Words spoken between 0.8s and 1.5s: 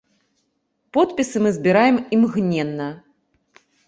Подпісы